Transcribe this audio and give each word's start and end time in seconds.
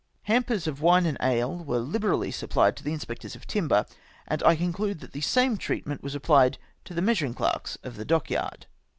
Hampers 0.23 0.65
of 0.65 0.81
wine 0.81 1.05
and 1.05 1.15
ale 1.21 1.63
were 1.63 1.77
liberally 1.77 2.31
supplied 2.31 2.75
to 2.75 2.83
the 2.83 2.91
inspectors 2.91 3.35
of 3.35 3.45
timber, 3.45 3.85
and 4.27 4.41
I 4.41 4.55
conclude 4.55 4.99
that 5.01 5.11
the 5.11 5.21
same 5.21 5.57
treatment 5.57 6.01
was 6.01 6.15
applied 6.15 6.57
to 6.85 6.95
the 6.95 7.03
measuring 7.03 7.35
clerks 7.35 7.77
of 7.83 7.97
the 7.97 8.05
dockyard." 8.05 8.65